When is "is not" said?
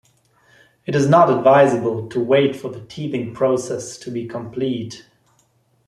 0.95-1.29